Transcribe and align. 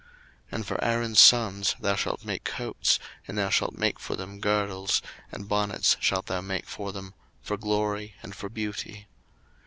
02:028:040 0.47 0.53
And 0.53 0.65
for 0.65 0.83
Aaron's 0.83 1.19
sons 1.19 1.75
thou 1.79 1.95
shalt 1.95 2.25
make 2.25 2.43
coats, 2.43 2.97
and 3.27 3.37
thou 3.37 3.51
shalt 3.51 3.77
make 3.77 3.99
for 3.99 4.15
them 4.15 4.39
girdles, 4.39 4.99
and 5.31 5.47
bonnets 5.47 5.95
shalt 5.99 6.25
thou 6.25 6.41
make 6.41 6.65
for 6.65 6.91
them, 6.91 7.13
for 7.39 7.55
glory 7.55 8.15
and 8.23 8.33
for 8.35 8.49
beauty. 8.49 9.05